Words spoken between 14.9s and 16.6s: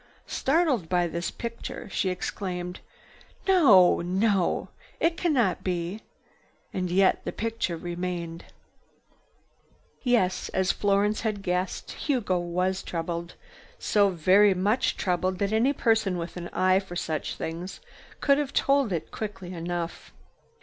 troubled that any person with an